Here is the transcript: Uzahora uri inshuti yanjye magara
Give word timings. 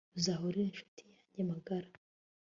Uzahora 0.17 0.45
uri 0.57 0.61
inshuti 0.67 1.01
yanjye 1.09 1.41
magara 1.49 1.89